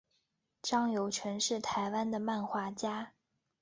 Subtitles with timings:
[0.63, 3.13] 张友诚是台湾的漫画家。